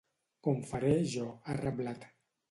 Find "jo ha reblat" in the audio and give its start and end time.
1.11-2.09